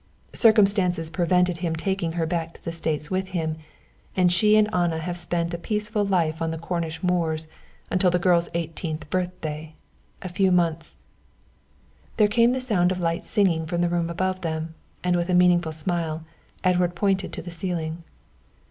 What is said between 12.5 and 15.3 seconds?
the sound of light singing from the room above them, and with